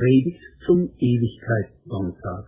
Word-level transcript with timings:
Predigt 0.00 0.40
zum 0.64 0.88
Ewigkeitssonntag. 0.96 2.46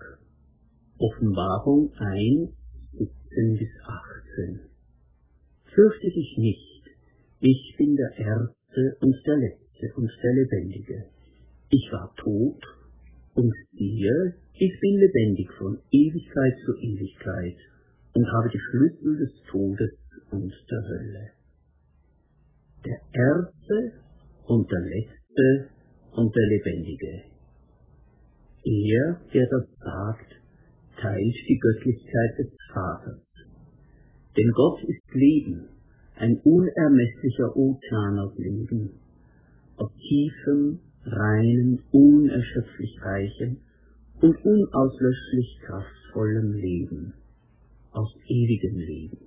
Offenbarung 0.96 1.92
1, 1.98 2.48
17 2.92 3.58
bis 3.58 3.68
18. 4.48 4.60
Fürchte 5.74 6.06
dich 6.16 6.34
nicht, 6.38 6.82
ich 7.40 7.74
bin 7.76 7.94
der 7.94 8.16
Erste 8.16 8.96
und 9.00 9.14
der 9.26 9.36
Letzte 9.36 9.92
und 9.96 10.10
der 10.22 10.32
Lebendige. 10.32 11.04
Ich 11.68 11.92
war 11.92 12.14
tot, 12.16 12.62
und 13.34 13.52
siehe, 13.72 14.34
ich 14.54 14.80
bin 14.80 14.96
lebendig 14.96 15.50
von 15.58 15.78
Ewigkeit 15.90 16.54
zu 16.64 16.72
Ewigkeit 16.78 17.58
und 18.14 18.26
habe 18.32 18.48
die 18.48 18.60
Schlüssel 18.60 19.18
des 19.18 19.32
Todes 19.50 19.92
und 20.30 20.52
der 20.70 20.82
Hölle. 20.88 21.30
Der 22.86 23.00
Erste 23.12 23.92
und 24.46 24.72
der 24.72 24.80
Letzte 24.80 25.68
und 26.12 26.34
der 26.34 26.46
Lebendige. 26.48 27.31
Er, 28.64 29.20
der 29.34 29.46
das 29.50 29.66
sagt, 29.80 30.32
teilt 31.00 31.34
die 31.48 31.58
Göttlichkeit 31.58 32.38
des 32.38 32.52
Vaters. 32.72 33.20
Denn 34.36 34.50
Gott 34.54 34.82
ist 34.84 35.14
Leben, 35.14 35.68
ein 36.16 36.38
unermesslicher 36.44 37.56
Ozean 37.56 38.18
aus 38.20 38.38
Leben, 38.38 38.90
aus 39.76 39.90
tiefem, 40.08 40.78
reinem, 41.04 41.80
unerschöpflich 41.90 42.96
reichem 43.02 43.56
und 44.20 44.36
unauslöschlich 44.44 45.58
kraftvollem 45.66 46.52
Leben, 46.52 47.14
aus 47.90 48.14
ewigem 48.28 48.78
Leben. 48.78 49.18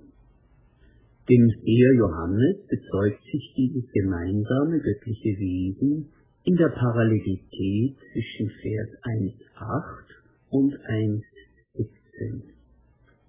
Dem 1.28 1.50
Seher 1.62 1.92
Johannes 1.94 2.56
bezeugt 2.68 3.22
sich 3.30 3.52
dieses 3.56 3.90
gemeinsame 3.92 4.80
göttliche 4.80 5.38
Wesen 5.38 6.08
in 6.46 6.54
der 6.54 6.68
Parallelität 6.68 7.96
zwischen 8.12 8.48
Vers 8.62 8.88
1.8 9.02 10.04
und 10.50 10.72
1.17. 10.74 12.42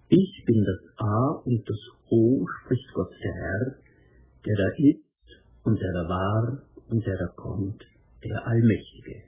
Ich 0.10 0.44
bin 0.46 0.64
das 0.64 1.00
A 1.00 1.42
und 1.44 1.68
das 1.68 1.80
O, 2.12 2.46
spricht 2.62 2.94
Gott 2.94 3.10
der 3.24 3.34
Herr, 3.34 3.76
der 4.46 4.56
da 4.56 4.70
ist 4.78 5.42
und 5.64 5.82
der 5.82 5.94
da 5.94 6.08
war 6.08 6.62
und 6.90 7.04
der 7.08 7.18
da 7.18 7.28
kommt, 7.36 7.84
der 8.24 8.46
Allmächtige. 8.46 9.24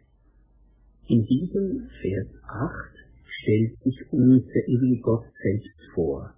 In 1.08 1.26
diesem 1.26 1.90
Vers 2.00 2.28
8 2.44 2.94
stellt 3.42 3.80
sich 3.82 4.14
uns 4.14 4.46
der 4.54 4.68
ewige 4.68 5.02
Gott 5.02 5.26
selbst 5.42 5.94
vor. 5.96 6.36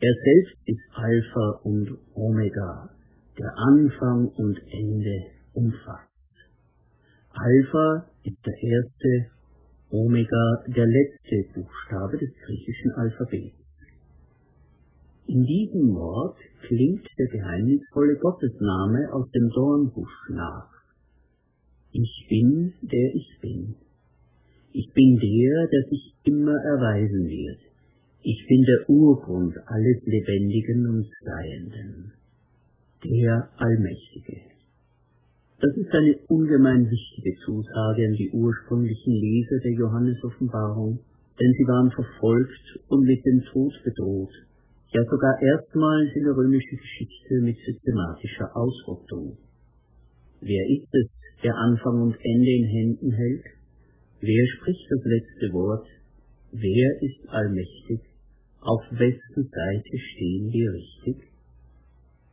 Er 0.00 0.14
selbst 0.24 0.56
ist 0.66 0.82
Alpha 0.94 1.60
und 1.62 1.96
Omega, 2.14 2.90
der 3.38 3.52
Anfang 3.56 4.26
und 4.36 4.58
Ende 4.72 5.26
umfasst. 5.52 6.13
Alpha 7.34 8.06
ist 8.22 8.38
der 8.46 8.54
erste, 8.62 9.30
Omega 9.90 10.64
der 10.68 10.86
letzte 10.86 11.52
Buchstabe 11.54 12.18
des 12.18 12.30
griechischen 12.44 12.92
Alphabets. 12.92 13.56
In 15.26 15.42
diesem 15.42 15.94
Wort 15.94 16.36
klingt 16.66 17.06
der 17.18 17.26
geheimnisvolle 17.26 18.16
Gottesname 18.18 19.12
aus 19.12 19.28
dem 19.30 19.48
Dornbusch 19.50 20.30
nach. 20.30 20.70
Ich 21.92 22.26
bin, 22.28 22.74
der 22.82 23.14
ich 23.14 23.38
bin. 23.40 23.74
Ich 24.72 24.92
bin 24.92 25.16
der, 25.16 25.66
der 25.68 25.88
sich 25.90 26.14
immer 26.24 26.56
erweisen 26.56 27.28
wird. 27.28 27.60
Ich 28.22 28.46
bin 28.48 28.62
der 28.62 28.90
Urgrund 28.90 29.54
alles 29.66 30.02
Lebendigen 30.04 30.88
und 30.88 31.06
Seienden, 31.24 32.12
der 33.04 33.50
Allmächtige. 33.56 34.53
Das 35.64 35.74
ist 35.78 35.90
eine 35.94 36.14
ungemein 36.28 36.84
wichtige 36.90 37.40
Zusage 37.40 38.04
an 38.04 38.12
die 38.20 38.28
ursprünglichen 38.34 39.14
Leser 39.14 39.60
der 39.64 39.72
Johannes-Offenbarung, 39.72 40.98
denn 41.40 41.52
sie 41.56 41.64
waren 41.64 41.90
verfolgt 41.90 42.84
und 42.88 43.00
mit 43.06 43.24
dem 43.24 43.40
Tod 43.50 43.72
bedroht, 43.82 44.34
ja 44.92 45.00
sogar 45.08 45.40
erstmals 45.40 46.12
in 46.16 46.24
der 46.24 46.36
römischen 46.36 46.76
Geschichte 46.76 47.40
mit 47.40 47.56
systematischer 47.64 48.54
Ausrottung. 48.54 49.38
Wer 50.42 50.68
ist 50.68 50.92
es, 50.92 51.08
der 51.42 51.56
Anfang 51.56 52.12
und 52.12 52.16
Ende 52.20 52.50
in 52.60 52.66
Händen 52.68 53.12
hält? 53.12 53.46
Wer 54.20 54.44
spricht 54.58 54.84
das 54.90 55.00
letzte 55.06 55.48
Wort? 55.54 55.86
Wer 56.52 56.90
ist 57.00 57.26
allmächtig? 57.30 58.00
Auf 58.60 58.82
wessen 58.90 59.48
Seite 59.48 59.96
stehen 60.12 60.52
wir 60.52 60.72
richtig? 60.74 61.32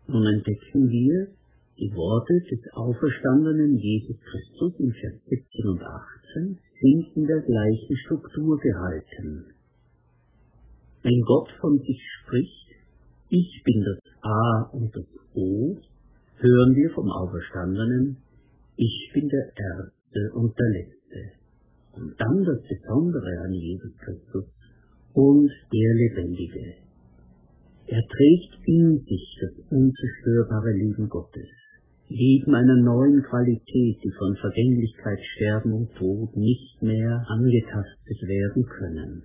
Nun 0.07 0.27
entdecken 0.27 0.89
wir, 0.89 1.27
die 1.77 1.91
Worte 1.95 2.33
des 2.49 2.61
auferstandenen 2.73 3.77
Jesus 3.77 4.17
Christus 4.19 4.73
in 4.79 4.91
Vers 4.91 5.19
17 5.29 5.67
und 5.67 5.81
18 5.81 6.59
sind 6.81 7.15
in 7.15 7.25
der 7.25 7.41
gleichen 7.41 7.97
Struktur 8.05 8.59
gehalten. 8.59 9.45
Wenn 11.03 11.21
Gott 11.21 11.49
von 11.59 11.77
sich 11.79 12.01
spricht, 12.21 12.67
ich 13.29 13.61
bin 13.63 13.83
das 13.83 13.99
A 14.21 14.69
und 14.73 14.95
das 14.95 15.07
O, 15.33 15.77
hören 16.37 16.75
wir 16.75 16.89
vom 16.91 17.09
Auferstandenen, 17.09 18.17
ich 18.75 19.11
bin 19.13 19.27
der 19.29 19.45
Erste 19.55 20.35
und 20.35 20.53
der 20.57 20.69
Letzte. 20.69 21.41
Und 21.93 22.15
dann 22.19 22.43
das 22.43 22.61
Besondere 22.67 23.39
an 23.45 23.53
Jesus 23.53 23.91
Christus 23.97 24.45
und 25.13 25.49
der 25.73 25.93
Lebendige. 25.95 26.75
Er 27.87 28.01
trägt 28.07 28.67
in 28.67 28.99
sich 28.99 29.37
das 29.41 29.65
unzerstörbare 29.69 30.71
Leben 30.71 31.09
Gottes. 31.09 31.49
Leben 32.11 32.53
einer 32.53 32.75
neuen 32.75 33.23
Qualität, 33.23 33.97
die 34.03 34.11
von 34.17 34.35
Vergänglichkeit, 34.35 35.19
Sterben 35.35 35.73
und 35.73 35.95
Tod 35.95 36.35
nicht 36.35 36.81
mehr 36.81 37.25
angetastet 37.29 38.21
werden 38.27 38.65
können. 38.65 39.23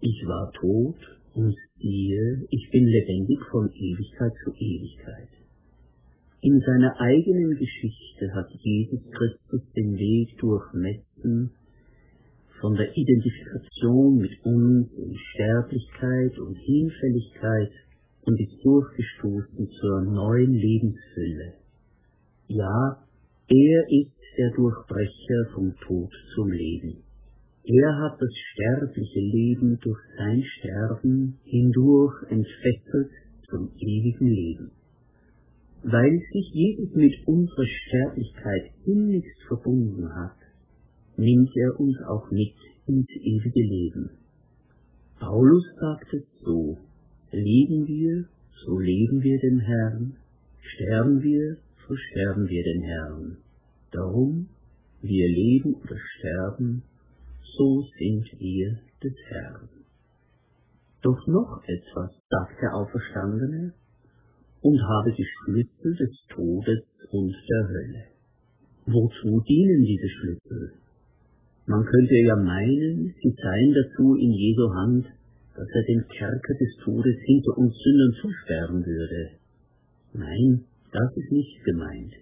Ich 0.00 0.22
war 0.26 0.52
tot 0.52 0.96
und 1.34 1.56
siehe, 1.80 2.46
ich 2.48 2.70
bin 2.70 2.86
lebendig 2.86 3.38
von 3.50 3.68
Ewigkeit 3.68 4.32
zu 4.44 4.52
Ewigkeit. 4.54 5.28
In 6.42 6.60
seiner 6.60 7.00
eigenen 7.00 7.56
Geschichte 7.56 8.34
hat 8.34 8.50
Jesus 8.50 9.00
Christus 9.10 9.62
den 9.74 9.96
Weg 9.96 10.38
durchmessen 10.38 11.50
von 12.60 12.74
der 12.74 12.96
Identifikation 12.96 14.18
mit 14.18 14.44
uns 14.44 14.92
in 14.92 15.16
Sterblichkeit 15.32 16.38
und 16.38 16.54
Hinfälligkeit 16.54 17.72
und 18.22 18.40
ist 18.40 18.64
durchgestoßen 18.64 19.68
zur 19.68 20.02
neuen 20.02 20.52
Lebensfülle. 20.52 21.63
Ja, 22.48 22.98
er 23.48 23.82
ist 23.88 24.12
der 24.36 24.50
Durchbrecher 24.50 25.46
vom 25.54 25.74
Tod 25.80 26.10
zum 26.34 26.50
Leben. 26.50 27.02
Er 27.64 27.98
hat 28.00 28.20
das 28.20 28.34
sterbliche 28.52 29.20
Leben 29.20 29.78
durch 29.80 30.00
sein 30.18 30.42
Sterben 30.42 31.38
hindurch 31.44 32.14
entfesselt 32.28 33.10
zum 33.48 33.70
ewigen 33.78 34.26
Leben. 34.26 34.70
Weil 35.84 36.20
sich 36.32 36.50
Jesus 36.52 36.94
mit 36.94 37.14
unserer 37.26 37.66
Sterblichkeit 37.66 38.72
innigst 38.84 39.42
verbunden 39.48 40.14
hat, 40.14 40.36
nimmt 41.16 41.50
er 41.56 41.80
uns 41.80 41.96
auch 42.06 42.30
mit 42.30 42.54
ins 42.86 43.08
ewige 43.10 43.62
Leben. 43.62 44.10
Paulus 45.18 45.64
sagt 45.80 46.12
es 46.12 46.24
so, 46.42 46.76
leben 47.32 47.86
wir, 47.86 48.26
so 48.66 48.78
leben 48.78 49.22
wir 49.22 49.38
den 49.38 49.60
Herrn, 49.60 50.16
sterben 50.60 51.22
wir, 51.22 51.56
so 51.86 51.94
sterben 51.94 52.48
wir 52.48 52.62
den 52.64 52.82
Herrn. 52.82 53.36
Darum, 53.90 54.48
wir 55.02 55.28
leben 55.28 55.74
oder 55.74 55.96
sterben, 56.16 56.82
so 57.56 57.82
sind 57.98 58.24
wir 58.40 58.78
des 59.02 59.14
Herrn. 59.28 59.68
Doch 61.02 61.26
noch 61.26 61.62
etwas, 61.66 62.10
sagt 62.30 62.62
der 62.62 62.74
Auferstandene, 62.74 63.74
und 64.62 64.80
habe 64.80 65.12
die 65.12 65.26
Schlüssel 65.26 65.94
des 65.96 66.10
Todes 66.34 66.84
und 67.12 67.34
der 67.50 67.68
Hölle. 67.68 68.04
Wozu 68.86 69.40
dienen 69.46 69.84
diese 69.84 70.08
Schlüssel? 70.08 70.72
Man 71.66 71.84
könnte 71.84 72.16
ja 72.16 72.36
meinen, 72.36 73.14
sie 73.22 73.34
seien 73.36 73.74
dazu 73.74 74.14
in 74.14 74.32
Jesu 74.32 74.72
Hand, 74.74 75.06
dass 75.54 75.68
er 75.68 75.82
den 75.84 76.08
Kerker 76.08 76.54
des 76.54 76.76
Todes 76.82 77.16
hinter 77.24 77.58
uns 77.58 77.74
Sündern 77.76 78.12
zusperren 78.20 78.84
würde. 78.84 79.30
Nein, 80.14 80.64
das 80.94 81.10
ist 81.16 81.32
nicht 81.32 81.64
gemeint. 81.64 82.14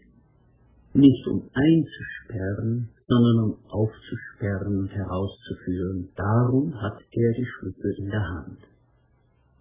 Nicht 0.94 1.26
um 1.28 1.44
einzusperren, 1.52 2.88
sondern 3.06 3.36
um 3.44 3.56
aufzusperren 3.69 4.78
und 4.80 4.88
herauszuführen. 4.88 6.08
Darum 6.16 6.74
hat 6.80 6.96
er 7.12 7.32
die 7.32 7.44
Schlüssel 7.44 7.94
in 7.98 8.08
der 8.08 8.24
Hand. 8.24 8.58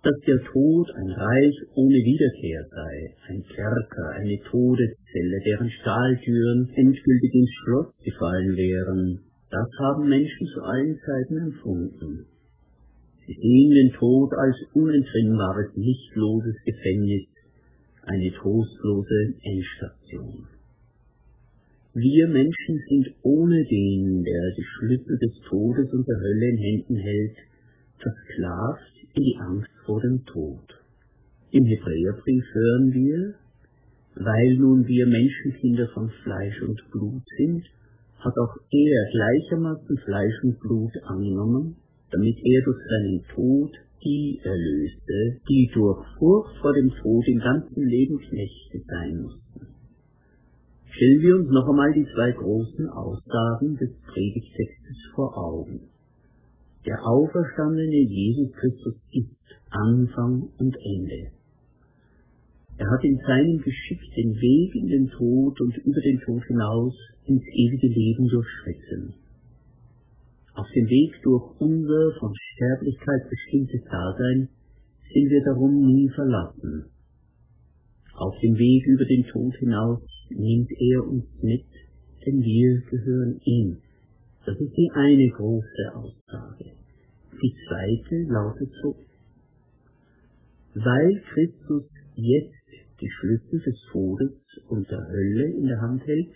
Dass 0.03 0.17
der 0.25 0.41
Tod 0.51 0.89
ein 0.95 1.11
Reich 1.11 1.55
ohne 1.75 1.99
Wiederkehr 1.99 2.63
sei, 2.71 3.15
ein 3.29 3.43
Kerker, 3.43 4.09
eine 4.15 4.39
Todeszelle, 4.49 5.39
deren 5.45 5.69
Stahltüren 5.69 6.69
endgültig 6.73 7.33
ins 7.33 7.51
Schloss 7.61 7.93
gefallen 8.03 8.55
wären, 8.55 9.19
das 9.51 9.69
haben 9.79 10.07
Menschen 10.07 10.47
zu 10.47 10.61
allen 10.63 10.97
Zeiten 11.05 11.37
empfunden. 11.37 12.25
Sie 13.27 13.33
sehen 13.33 13.71
den 13.71 13.91
Tod 13.99 14.31
als 14.33 14.55
unentrinnbares, 14.73 15.75
lichtloses 15.75 16.55
Gefängnis, 16.65 17.30
eine 18.03 18.31
trostlose 18.33 19.33
Endstation. 19.43 20.47
Wir 21.93 22.27
Menschen 22.27 22.79
sind 22.87 23.15
ohne 23.21 23.65
den, 23.65 24.23
der 24.23 24.51
die 24.57 24.63
Schlüssel 24.63 25.17
des 25.19 25.33
Todes 25.49 25.91
und 25.91 26.07
der 26.07 26.17
Hölle 26.17 26.49
in 26.49 26.57
Händen 26.57 26.95
hält, 26.95 27.37
versklavt 27.99 28.95
in 29.13 29.23
die 29.23 29.37
Angst 29.41 29.71
vor 29.85 30.01
dem 30.01 30.23
Tod. 30.25 30.63
Im 31.51 31.65
Hebräerbrief 31.65 32.45
hören 32.53 32.93
wir, 32.93 33.35
weil 34.15 34.55
nun 34.55 34.87
wir 34.87 35.05
Menschenkinder 35.05 35.89
von 35.93 36.09
Fleisch 36.23 36.61
und 36.61 36.81
Blut 36.91 37.23
sind, 37.37 37.65
hat 38.19 38.37
auch 38.37 38.55
er 38.71 39.11
gleichermaßen 39.11 39.97
Fleisch 40.05 40.43
und 40.43 40.59
Blut 40.59 40.93
angenommen, 41.03 41.75
damit 42.11 42.37
er 42.41 42.63
durch 42.63 42.79
seinen 42.87 43.23
Tod 43.35 43.71
die 44.03 44.39
erlöste, 44.43 45.41
die 45.47 45.69
durch 45.73 46.05
Furcht 46.17 46.57
vor 46.61 46.73
dem 46.73 46.89
Tod 47.01 47.27
im 47.27 47.39
ganzen 47.39 47.87
Leben 47.87 48.17
Knechte 48.19 48.81
sein 48.87 49.21
mussten. 49.21 49.67
Stellen 50.91 51.21
wir 51.21 51.35
uns 51.35 51.49
noch 51.49 51.69
einmal 51.69 51.93
die 51.93 52.05
zwei 52.13 52.31
großen 52.31 52.89
Aussagen 52.89 53.77
des 53.77 53.91
Predigtextes 54.07 54.97
vor 55.15 55.37
Augen. 55.37 55.81
Der 56.85 56.97
auferstandene 57.05 58.01
Jesus 58.09 58.51
Christus 58.53 58.95
ist 59.11 59.37
Anfang 59.69 60.49
und 60.57 60.75
Ende. 60.75 61.31
Er 62.77 62.89
hat 62.89 63.03
in 63.03 63.17
seinem 63.27 63.61
Geschick 63.61 64.01
den 64.17 64.33
Weg 64.35 64.75
in 64.75 64.87
den 64.87 65.07
Tod 65.09 65.61
und 65.61 65.77
über 65.77 66.01
den 66.01 66.19
Tod 66.21 66.43
hinaus 66.47 66.95
ins 67.25 67.43
ewige 67.43 67.87
Leben 67.87 68.27
durchschritten. 68.27 69.13
Auf 70.53 70.67
dem 70.75 70.85
Weg 70.87 71.13
durch 71.23 71.61
unser 71.61 72.11
von 72.19 72.33
Sterblichkeit 72.35 73.29
bestimmtes 73.29 73.83
Dasein 73.89 74.49
sind 75.13 75.29
wir 75.29 75.43
darum 75.45 75.87
nie 75.87 76.09
verlassen. 76.09 76.91
Auf 78.15 78.37
dem 78.41 78.57
Weg 78.57 78.85
über 78.87 79.05
den 79.05 79.23
Tod 79.31 79.55
hinaus 79.55 80.01
nimmt 80.29 80.69
er 80.71 81.07
uns 81.07 81.25
mit, 81.41 81.65
denn 82.25 82.41
wir 82.41 82.81
gehören 82.89 83.39
ihm. 83.45 83.77
Das 84.45 84.59
ist 84.59 84.75
die 84.75 84.91
eine 84.93 85.29
große 85.29 85.95
Aussage. 85.95 86.71
Die 87.41 87.55
zweite 87.67 88.23
lautet 88.27 88.71
so, 88.83 88.95
weil 90.75 91.21
Christus 91.33 91.85
jetzt 92.15 92.53
die 92.99 93.09
Schlüssel 93.09 93.61
des 93.61 93.81
Todes 93.91 94.33
und 94.67 94.89
der 94.91 95.07
Hölle 95.07 95.45
in 95.57 95.65
der 95.67 95.79
Hand 95.79 96.05
hält, 96.05 96.29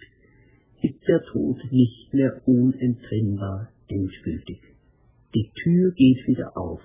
ist 0.82 1.08
der 1.08 1.22
Tod 1.32 1.58
nicht 1.70 2.14
mehr 2.14 2.42
unentrinnbar 2.46 3.75
endgültig. 3.88 4.62
Die 5.34 5.52
Tür 5.64 5.92
geht 5.92 6.28
wieder 6.28 6.56
auf. 6.56 6.82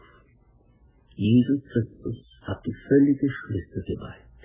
Jesus 1.14 1.62
Christus 1.72 2.16
hat 2.42 2.64
die 2.66 2.74
völlige 2.88 3.28
Schlüsselgewalt. 3.30 4.40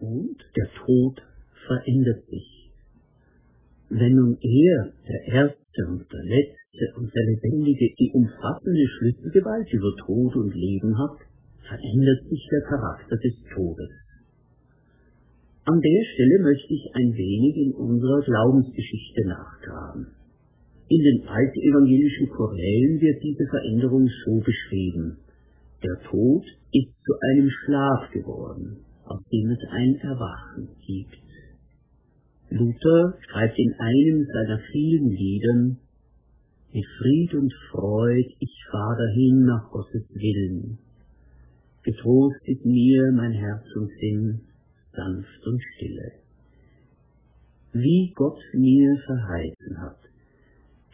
Und 0.00 0.36
der 0.56 0.68
Tod 0.84 1.22
verändert 1.66 2.24
sich. 2.26 2.70
Wenn 3.90 4.14
nun 4.14 4.36
er, 4.40 4.92
der 5.06 5.22
Erste 5.32 5.86
und 5.88 6.12
der 6.12 6.24
Letzte 6.24 6.84
und 6.96 7.14
der 7.14 7.24
Lebendige, 7.24 7.94
die 7.98 8.10
umfassende 8.12 8.86
Schlüsselgewalt 8.98 9.72
über 9.72 9.96
Tod 10.06 10.36
und 10.36 10.54
Leben 10.54 10.98
hat, 10.98 11.18
verändert 11.68 12.28
sich 12.28 12.46
der 12.50 12.62
Charakter 12.62 13.16
des 13.16 13.34
Todes. 13.54 13.90
An 15.64 15.80
der 15.80 16.04
Stelle 16.14 16.42
möchte 16.42 16.72
ich 16.72 16.94
ein 16.94 17.12
wenig 17.12 17.56
in 17.56 17.72
unserer 17.74 18.22
Glaubensgeschichte 18.22 19.28
nachgraben. 19.28 20.17
In 20.90 21.02
den 21.02 21.28
altevangelischen 21.28 22.28
Chorälen 22.30 23.00
wird 23.00 23.22
diese 23.22 23.46
Veränderung 23.50 24.08
so 24.24 24.40
beschrieben. 24.40 25.18
Der 25.82 26.00
Tod 26.08 26.44
ist 26.72 26.92
zu 27.04 27.12
einem 27.30 27.50
Schlaf 27.50 28.10
geworden, 28.10 28.78
aus 29.04 29.22
dem 29.30 29.50
es 29.50 29.58
ein 29.70 29.94
Erwachen 29.96 30.68
gibt. 30.86 31.18
Luther 32.50 33.18
schreibt 33.28 33.58
in 33.58 33.74
einem 33.78 34.24
seiner 34.24 34.58
vielen 34.72 35.10
Liedern, 35.10 35.78
mit 36.72 36.84
Fried 36.98 37.34
und 37.34 37.52
Freud 37.70 38.26
ich 38.40 38.64
fahr 38.70 38.96
dahin 38.96 39.44
nach 39.44 39.70
Gottes 39.70 40.08
Willen. 40.14 40.78
Getrost 41.82 42.40
ist 42.44 42.64
mir 42.64 43.12
mein 43.12 43.32
Herz 43.32 43.64
und 43.76 43.90
Sinn, 44.00 44.40
sanft 44.92 45.46
und 45.46 45.62
stille. 45.74 46.12
Wie 47.72 48.12
Gott 48.14 48.40
mir 48.54 48.96
verheißen 49.06 49.80
hat, 49.80 49.98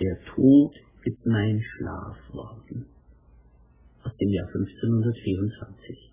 der 0.01 0.19
Tod 0.35 0.75
ist 1.05 1.25
mein 1.25 1.61
Schlaf 1.61 2.17
worden. 2.33 2.87
Aus 4.03 4.17
dem 4.17 4.29
Jahr 4.31 4.47
1524. 4.47 6.13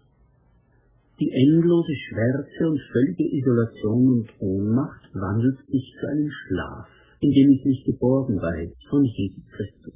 Die 1.20 1.32
endlose 1.32 1.94
Schwärze 1.96 2.70
und 2.70 2.80
völlige 2.92 3.26
Isolation 3.38 4.08
und 4.22 4.30
Ohnmacht 4.40 5.10
wandelt 5.14 5.58
sich 5.68 5.94
zu 6.00 6.08
einem 6.08 6.30
Schlaf, 6.30 6.88
in 7.22 7.32
dem 7.32 7.52
ich 7.52 7.66
mich 7.66 7.84
geborgen 7.86 8.38
weiß 8.38 8.72
von 8.90 9.04
Jesus 9.04 9.44
Christus. 9.50 9.94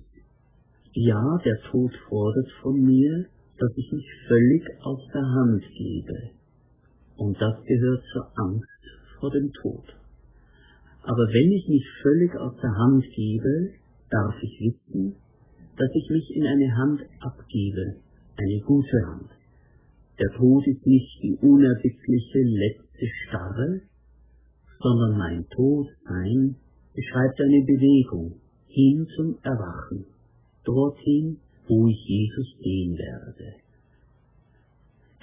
Ja, 0.94 1.38
der 1.44 1.60
Tod 1.70 1.92
fordert 2.10 2.50
von 2.62 2.82
mir, 2.82 3.26
dass 3.60 3.72
ich 3.76 3.92
mich 3.92 4.08
völlig 4.28 4.64
aus 4.82 5.02
der 5.14 5.26
Hand 5.26 5.64
gebe, 5.78 6.32
und 7.18 7.40
das 7.40 7.64
gehört 7.66 8.04
zur 8.12 8.32
Angst 8.36 8.82
vor 9.20 9.32
dem 9.32 9.52
Tod. 9.62 10.05
Aber 11.06 11.26
wenn 11.30 11.52
ich 11.52 11.68
mich 11.70 11.86
völlig 12.02 12.36
aus 12.36 12.56
der 12.62 12.74
Hand 12.74 13.06
gebe, 13.16 13.78
darf 14.10 14.36
ich 14.42 14.60
wissen, 14.60 15.16
dass 15.78 15.90
ich 15.94 16.10
mich 16.10 16.36
in 16.36 16.48
eine 16.48 16.76
Hand 16.78 17.02
abgebe, 17.20 18.02
eine 18.38 18.60
gute 18.66 18.98
Hand. 19.06 19.30
Der 20.18 20.30
Tod 20.38 20.66
ist 20.66 20.86
nicht 20.86 21.22
die 21.22 21.38
unerbittliche 21.42 22.40
letzte 22.42 23.06
Starre, 23.28 23.82
sondern 24.80 25.18
mein 25.18 25.46
Todsein 25.50 26.56
beschreibt 26.96 27.40
eine 27.40 27.62
Bewegung 27.66 28.40
hin 28.68 29.06
zum 29.16 29.38
Erwachen, 29.44 30.06
dorthin, 30.64 31.38
wo 31.68 31.88
ich 31.88 32.02
Jesus 32.08 32.48
sehen 32.64 32.98
werde. 32.98 33.65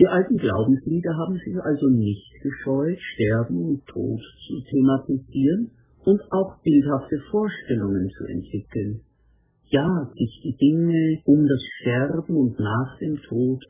Die 0.02 0.08
alten 0.08 0.36
Glaubenslieder 0.36 1.16
haben 1.16 1.36
sich 1.36 1.54
also 1.62 1.86
nicht 1.86 2.32
gescheut, 2.42 2.98
Sterben 3.14 3.56
und 3.56 3.86
Tod 3.86 4.20
zu 4.48 4.60
thematisieren 4.68 5.70
und 6.04 6.20
auch 6.32 6.60
bildhafte 6.64 7.20
Vorstellungen 7.30 8.10
zu 8.10 8.24
entwickeln. 8.24 9.02
Ja, 9.68 10.10
sich 10.16 10.40
die 10.42 10.56
Dinge 10.56 11.22
um 11.24 11.46
das 11.46 11.62
Sterben 11.78 12.34
und 12.34 12.58
nach 12.58 12.98
dem 12.98 13.16
Tod 13.28 13.64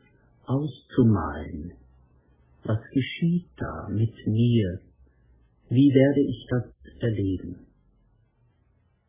auszumalen. 0.47 1.73
Was 2.63 2.79
geschieht 2.91 3.49
da 3.57 3.89
mit 3.91 4.15
mir? 4.25 4.79
Wie 5.69 5.93
werde 5.93 6.21
ich 6.21 6.47
das 6.49 6.63
erleben? 6.99 7.67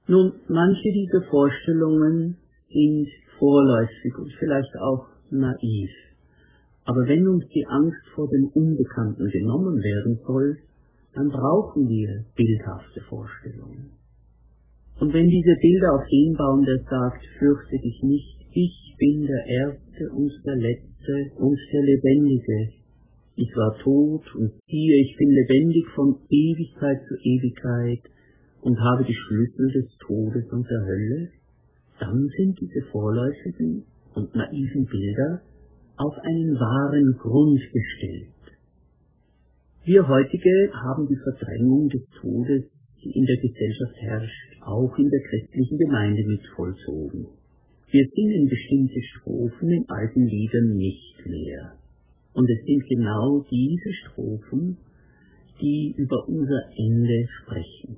Nun, 0.08 0.34
manche 0.48 0.92
dieser 0.92 1.22
Vorstellungen 1.30 2.36
sind 2.68 3.08
vorläufig 3.38 4.14
und 4.18 4.30
vielleicht 4.38 4.76
auch 4.76 5.06
naiv. 5.30 6.03
Aber 6.84 7.06
wenn 7.08 7.26
uns 7.28 7.44
die 7.48 7.66
Angst 7.66 8.04
vor 8.14 8.28
dem 8.28 8.48
Unbekannten 8.48 9.28
genommen 9.30 9.82
werden 9.82 10.20
soll, 10.26 10.58
dann 11.14 11.28
brauchen 11.28 11.88
wir 11.88 12.24
bildhafte 12.36 13.00
Vorstellungen. 13.08 13.92
Und 15.00 15.12
wenn 15.12 15.28
diese 15.28 15.56
Bilder 15.60 15.94
auf 15.94 16.06
den 16.08 16.34
bauen, 16.34 16.64
der 16.64 16.78
sagt, 16.88 17.24
fürchte 17.38 17.78
dich 17.78 18.02
nicht, 18.02 18.38
ich 18.52 18.94
bin 18.98 19.26
der 19.26 19.46
Erste 19.46 20.10
und 20.14 20.30
der 20.46 20.56
Letzte 20.56 21.32
und 21.38 21.58
der 21.72 21.82
Lebendige. 21.82 22.72
Ich 23.36 23.50
war 23.56 23.76
tot 23.82 24.22
und 24.36 24.52
siehe, 24.66 24.96
ich 25.02 25.16
bin 25.16 25.30
lebendig 25.30 25.84
von 25.94 26.16
Ewigkeit 26.30 27.00
zu 27.08 27.14
Ewigkeit 27.16 28.02
und 28.60 28.78
habe 28.78 29.04
die 29.04 29.14
Schlüssel 29.14 29.72
des 29.72 29.96
Todes 29.98 30.44
und 30.52 30.68
der 30.70 30.84
Hölle, 30.86 31.28
dann 31.98 32.28
sind 32.36 32.60
diese 32.60 32.82
vorläufigen 32.92 33.84
und 34.14 34.34
naiven 34.34 34.86
Bilder 34.86 35.42
auf 35.96 36.14
einen 36.22 36.54
wahren 36.54 37.16
Grund 37.18 37.60
gestellt. 37.72 38.28
Wir 39.84 40.08
heutige 40.08 40.70
haben 40.72 41.06
die 41.06 41.16
Verdrängung 41.16 41.88
des 41.88 42.02
Todes, 42.20 42.64
die 43.02 43.10
in 43.10 43.26
der 43.26 43.36
Gesellschaft 43.36 43.96
herrscht, 44.00 44.62
auch 44.62 44.96
in 44.96 45.10
der 45.10 45.20
christlichen 45.20 45.78
Gemeinde 45.78 46.24
mit 46.26 46.40
vollzogen. 46.56 47.26
Wir 47.90 48.08
singen 48.14 48.48
bestimmte 48.48 49.00
Strophen 49.02 49.70
in 49.70 49.84
alten 49.88 50.26
Liedern 50.26 50.76
nicht 50.76 51.26
mehr. 51.26 51.74
Und 52.32 52.48
es 52.50 52.64
sind 52.64 52.82
genau 52.88 53.44
diese 53.48 53.92
Strophen, 53.92 54.78
die 55.60 55.94
über 55.96 56.26
unser 56.26 56.62
Ende 56.76 57.28
sprechen. 57.42 57.96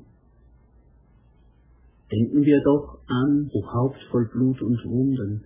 Denken 2.13 2.43
wir 2.43 2.61
doch 2.63 2.99
an 3.07 3.51
O 3.53 3.63
Haupt 3.73 4.03
voll 4.11 4.29
Blut 4.33 4.61
und 4.61 4.85
Wunden, 4.85 5.45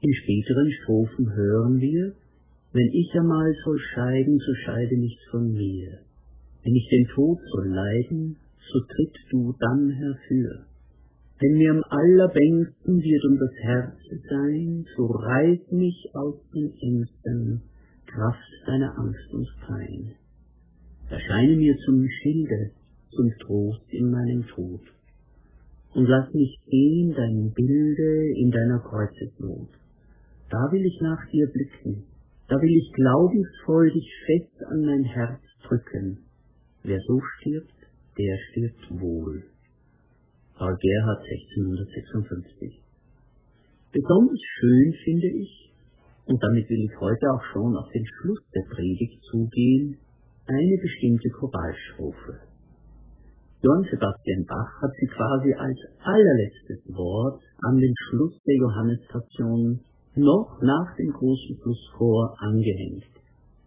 in 0.00 0.14
späteren 0.14 0.70
Strophen 0.82 1.34
hören 1.34 1.80
wir, 1.80 2.14
wenn 2.72 2.88
ich 2.92 3.10
einmal 3.18 3.52
soll 3.64 3.78
scheiden, 3.94 4.38
so 4.38 4.54
scheide 4.64 4.96
nicht 4.96 5.18
von 5.30 5.52
mir. 5.52 5.98
Wenn 6.62 6.74
ich 6.74 6.88
den 6.88 7.06
Tod 7.14 7.38
soll 7.52 7.68
leiden, 7.68 8.36
so 8.70 8.80
tritt 8.80 9.16
du 9.30 9.54
dann 9.58 9.90
herfür. 9.90 10.66
Wenn 11.40 11.56
mir 11.56 11.70
am 11.70 11.82
allerbängsten 11.88 13.00
wird 13.00 13.24
um 13.24 13.38
das 13.38 13.54
Herz 13.62 13.96
sein, 14.28 14.84
so 14.96 15.06
reiß 15.06 15.70
mich 15.70 16.10
aus 16.14 16.34
den 16.54 16.72
Ängsten, 16.80 17.62
Kraft 18.06 18.66
deiner 18.66 18.98
Angst 18.98 19.32
und 19.32 19.46
Pein. 19.66 20.14
Erscheine 21.10 21.56
mir 21.56 21.76
zum 21.86 22.06
Schilde, 22.22 22.72
zum 23.10 23.30
Trost 23.40 23.84
in 23.90 24.10
meinem 24.10 24.46
Tod. 24.48 24.80
Und 25.94 26.06
lass 26.06 26.32
mich 26.34 26.58
sehen 26.66 27.14
dein 27.16 27.52
Bilde 27.54 28.32
in 28.36 28.50
deiner 28.50 28.80
Kreuzesnot. 28.80 29.68
Da 30.50 30.72
will 30.72 30.84
ich 30.84 30.98
nach 31.00 31.28
dir 31.30 31.46
blicken, 31.46 32.04
da 32.48 32.56
will 32.56 32.74
ich 32.74 32.92
glaubensvoll 32.94 33.90
dich 33.90 34.10
fest 34.24 34.64
an 34.70 34.80
mein 34.80 35.04
Herz 35.04 35.40
drücken. 35.64 36.24
Wer 36.82 36.98
so 37.06 37.20
stirbt, 37.36 37.74
der 38.16 38.38
stirbt 38.50 39.00
wohl. 39.00 39.44
Karl 40.56 40.76
Gerhard 40.80 41.20
1656 41.20 42.82
Besonders 43.92 44.40
schön 44.58 44.94
finde 45.04 45.28
ich, 45.28 45.72
und 46.26 46.42
damit 46.42 46.68
will 46.68 46.84
ich 46.84 47.00
heute 47.00 47.30
auch 47.30 47.44
schon 47.52 47.76
auf 47.76 47.88
den 47.92 48.04
Schluss 48.06 48.40
der 48.54 48.64
Predigt 48.74 49.22
zugehen, 49.30 49.98
eine 50.46 50.78
bestimmte 50.80 51.28
Chobalstrophe. 51.30 52.40
Johann 53.60 53.84
Sebastian 53.90 54.44
Bach 54.46 54.82
hat 54.82 54.92
sie 55.00 55.06
quasi 55.08 55.52
als 55.52 55.78
allerletztes 56.00 56.94
Wort 56.94 57.42
an 57.62 57.76
den 57.76 57.94
Schluss 58.08 58.34
der 58.46 58.56
Johannespassion 58.56 59.80
noch 60.18 60.60
nach 60.62 60.96
dem 60.96 61.12
großen 61.12 61.56
Schlusschor 61.56 62.36
angehängt, 62.38 63.04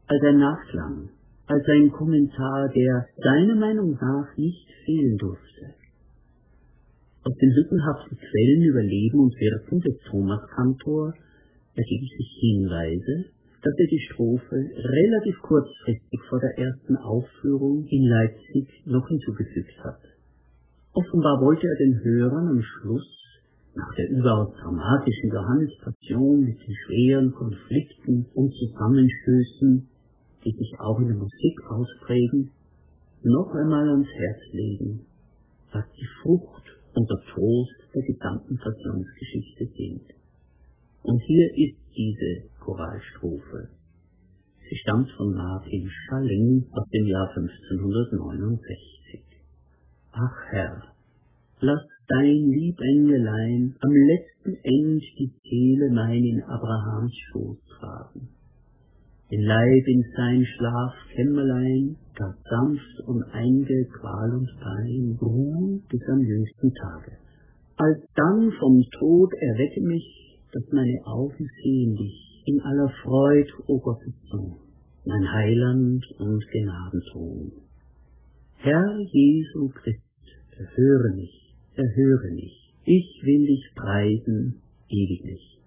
als 0.08 0.22
ein 0.24 0.38
Nachklang, 0.38 1.10
als 1.48 1.66
ein 1.68 1.92
Kommentar, 1.92 2.70
der 2.70 3.08
seiner 3.18 3.56
Meinung 3.56 3.92
nach 3.92 4.38
nicht 4.38 4.68
fehlen 4.86 5.18
durfte. 5.18 5.76
Aus 7.24 7.36
den 7.38 7.52
lückenhaften 7.52 8.18
Quellen 8.18 8.64
über 8.64 8.82
Leben 8.82 9.20
und 9.20 9.36
Wirken 9.36 9.80
des 9.82 10.00
Thomas 10.10 10.42
Kantor 10.56 11.14
ergeben 11.76 12.08
sich 12.18 12.38
Hinweise, 12.40 13.26
dass 13.62 13.74
er 13.78 13.88
die 13.88 14.08
Strophe 14.10 14.56
relativ 14.56 15.40
kurzfristig 15.44 16.20
vor 16.30 16.40
der 16.40 16.58
ersten 16.58 16.98
Aufführung 16.98 17.86
in 17.86 18.08
Leipzig 18.08 18.68
noch 18.86 19.08
hinzugefügt 19.08 19.78
hat. 19.84 20.02
Offenbar 20.94 21.40
wollte 21.42 21.68
er 21.68 21.78
den 21.78 22.04
Hörern 22.04 22.48
am 22.48 22.62
Schluss, 22.62 23.21
nach 23.76 23.94
der 23.96 24.10
überaus 24.10 24.54
dramatischen 24.56 25.32
Johannespassion 25.32 26.42
mit 26.42 26.60
den 26.60 26.76
schweren 26.86 27.32
Konflikten 27.32 28.26
und 28.34 28.54
Zusammenstößen, 28.54 29.88
die 30.44 30.52
sich 30.52 30.80
auch 30.80 31.00
in 31.00 31.08
der 31.08 31.18
Musik 31.18 31.56
ausprägen, 31.70 32.52
noch 33.24 33.54
einmal 33.54 33.88
ans 33.88 34.10
Herz 34.10 34.40
legen, 34.52 35.06
was 35.72 35.86
die 35.96 36.08
Frucht 36.22 36.64
und 36.96 37.10
der 37.10 37.34
Trost 37.34 37.76
der 37.96 38.02
gesamten 38.04 38.58
Passionsgeschichte 38.58 39.66
sind. 39.78 40.04
Und 41.04 41.20
hier 41.22 41.48
ist 41.56 41.78
diese 41.96 42.50
Choralstrophe. 42.60 43.70
Sie 44.70 44.76
stammt 44.78 45.10
von 45.18 45.34
Martin 45.34 45.90
Schalling 45.90 46.66
aus 46.72 46.88
dem 46.90 47.06
Jahr 47.06 47.30
1569. 47.36 49.24
Ach 50.14 50.52
Herr, 50.52 50.84
lass 51.60 51.91
dein 52.14 52.52
Liebengelein 52.52 53.76
am 53.80 53.92
letzten 53.92 54.56
End 54.64 55.04
die 55.18 55.32
Seele 55.44 55.90
mein 55.94 56.24
in 56.24 56.44
Abrahams 56.44 57.14
Schoß 57.32 57.58
tragen. 57.80 58.30
Den 59.32 59.44
Leib 59.44 59.88
in 59.88 60.04
sein 60.18 60.46
Schlafkämmerlein, 60.46 61.96
das 62.18 62.36
sanft 62.50 63.08
und 63.08 63.24
einge 63.32 63.88
Qual 64.00 64.36
und 64.36 64.50
Pein, 64.60 65.18
ruhen 65.22 65.84
bis 65.90 66.02
am 66.12 66.20
jüngsten 66.20 66.74
Tage. 66.74 67.18
Alsdann 67.78 68.52
vom 68.60 68.84
Tod 69.00 69.32
erwecke 69.34 69.82
mich 69.82 70.22
dass 70.52 70.64
meine 70.72 71.00
Augen 71.06 71.48
sehen 71.64 71.96
dich 71.96 72.44
in 72.46 72.60
aller 72.62 72.90
Freud, 73.04 73.48
o 73.68 73.76
oh 73.76 73.80
Gottes 73.80 74.14
Sohn, 74.30 74.58
mein 75.06 75.32
Heiland 75.32 76.04
und 76.20 76.44
Gnadenthron. 76.52 77.52
Herr 78.58 78.98
Jesu 79.12 79.70
Christ, 79.70 80.02
erhöre 80.58 81.16
mich, 81.16 81.41
erhöre 81.76 82.32
mich, 82.34 82.74
ich 82.86 83.22
will 83.24 83.46
dich 83.46 83.64
preisen 83.76 84.62
ewiglich. 84.90 85.60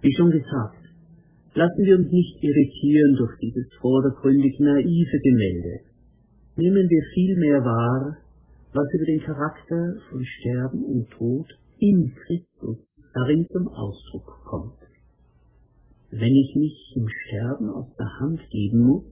Wie 0.00 0.14
schon 0.14 0.30
gesagt, 0.30 0.82
lassen 1.54 1.84
wir 1.84 1.96
uns 1.96 2.10
nicht 2.10 2.42
irritieren 2.42 3.16
durch 3.16 3.38
dieses 3.40 3.66
vordergründig 3.80 4.58
naive 4.60 5.18
Gemälde. 5.22 5.80
Nehmen 6.56 6.88
wir 6.88 7.02
vielmehr 7.14 7.64
wahr, 7.64 8.16
was 8.72 8.86
über 8.94 9.04
den 9.06 9.20
Charakter 9.20 9.94
von 10.10 10.24
Sterben 10.24 10.84
und 10.84 11.10
Tod 11.10 11.46
in 11.78 12.12
Christus 12.14 12.78
darin 13.14 13.46
zum 13.50 13.68
Ausdruck 13.68 14.28
kommt. 14.44 14.78
Wenn 16.10 16.34
ich 16.34 16.54
mich 16.56 16.92
im 16.96 17.06
Sterben 17.08 17.68
aus 17.70 17.94
der 17.98 18.08
Hand 18.20 18.40
geben 18.50 18.80
muss, 18.80 19.04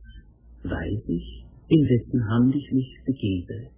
weiß 0.62 1.02
ich, 1.08 1.44
in 1.68 1.82
wessen 1.84 2.28
Hand 2.28 2.54
ich 2.54 2.72
mich 2.72 2.98
begebe. 3.04 3.70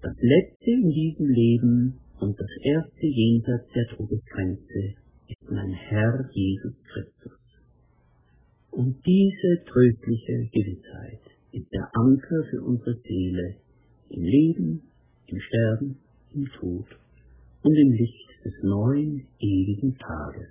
Das 0.00 0.14
Letzte 0.20 0.70
in 0.70 0.90
diesem 0.90 1.26
Leben 1.26 2.00
und 2.20 2.38
das 2.38 2.50
Erste 2.62 3.06
jenseits 3.06 3.66
der 3.74 3.86
Todesgrenze 3.96 4.94
ist 5.26 5.50
mein 5.50 5.72
Herr 5.72 6.28
Jesus 6.32 6.74
Christus. 6.84 7.38
Und 8.70 8.94
diese 9.04 9.64
tröstliche 9.64 10.48
Gewissheit 10.52 11.20
ist 11.50 11.72
der 11.72 11.90
Anker 11.94 12.44
für 12.48 12.62
unsere 12.62 12.94
Seele 12.94 13.56
im 14.10 14.22
Leben, 14.22 14.82
im 15.26 15.40
Sterben, 15.40 15.98
im 16.32 16.46
Tod 16.60 16.86
und 17.62 17.74
im 17.74 17.90
Licht 17.90 18.28
des 18.44 18.54
neuen, 18.62 19.26
ewigen 19.40 19.96
Tages. 19.98 20.48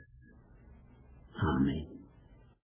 Amen. 1.36 1.97